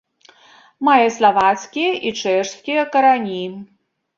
[0.87, 3.43] Мае славацкія і чэшскія карані.